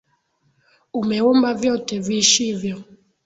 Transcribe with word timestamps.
Umeumba 0.99 1.53
vyote 1.53 1.93
viishivyo. 2.05 2.75